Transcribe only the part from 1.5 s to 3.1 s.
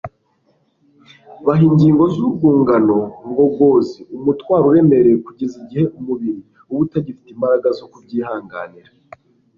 ingingo z'urwungano